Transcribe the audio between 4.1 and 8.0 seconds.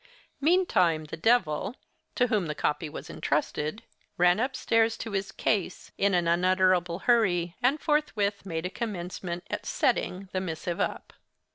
ran up stairs to his 'case,' in an unutterable hurry, and